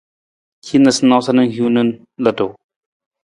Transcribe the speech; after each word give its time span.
Hin 0.69 0.83
noosanoosa 0.85 1.31
na 1.35 1.43
hiwung 1.51 1.73
na 1.75 1.81
ludu. 2.23 2.47